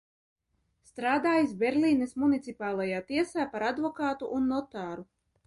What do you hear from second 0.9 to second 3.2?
Strādājis Berlīnes municipālajā